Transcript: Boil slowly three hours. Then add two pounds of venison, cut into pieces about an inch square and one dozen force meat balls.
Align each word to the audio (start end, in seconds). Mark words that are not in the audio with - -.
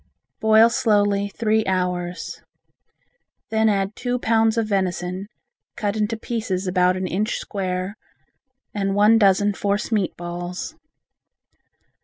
Boil 0.39 0.71
slowly 0.71 1.27
three 1.29 1.63
hours. 1.67 2.41
Then 3.51 3.69
add 3.69 3.95
two 3.95 4.17
pounds 4.17 4.57
of 4.57 4.65
venison, 4.65 5.27
cut 5.75 5.95
into 5.95 6.17
pieces 6.17 6.65
about 6.65 6.97
an 6.97 7.05
inch 7.05 7.35
square 7.37 7.93
and 8.73 8.95
one 8.95 9.19
dozen 9.19 9.53
force 9.53 9.91
meat 9.91 10.17
balls. 10.17 10.73